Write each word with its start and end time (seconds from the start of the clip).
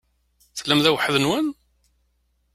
Tellam 0.57 0.79
da 0.83 0.89
weḥd-nwen? 0.93 1.47